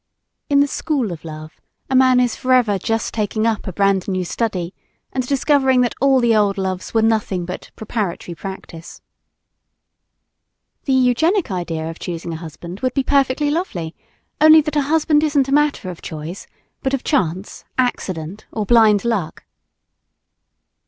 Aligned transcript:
In 0.49 0.61
the 0.61 0.67
School 0.67 1.11
of 1.11 1.23
Love, 1.23 1.61
a 1.87 1.95
man 1.95 2.19
is 2.19 2.35
forever 2.35 2.79
just 2.79 3.13
taking 3.13 3.45
up 3.45 3.67
a 3.67 3.71
brand 3.71 4.07
new 4.07 4.25
"study" 4.25 4.73
and 5.13 5.27
discovering 5.27 5.81
that 5.81 5.93
all 6.01 6.19
the 6.19 6.35
old 6.35 6.57
loves 6.57 6.91
were 6.95 7.03
nothing 7.03 7.45
but 7.45 7.69
"preparatory 7.75 8.33
practice." 8.33 8.99
The 10.85 10.93
eugenic 10.93 11.51
idea 11.51 11.87
of 11.87 11.99
choosing 11.99 12.33
a 12.33 12.37
husband 12.37 12.79
would 12.79 12.95
be 12.95 13.03
perfectly 13.03 13.51
lovely, 13.51 13.93
only 14.41 14.59
that 14.61 14.75
a 14.75 14.81
husband 14.81 15.21
isn't 15.23 15.47
a 15.49 15.53
matter 15.53 15.91
of 15.91 16.01
choice, 16.01 16.47
but 16.81 16.95
of 16.95 17.03
chance, 17.03 17.63
accident 17.77 18.47
or 18.51 18.65
blind 18.65 19.05
luck. 19.05 19.43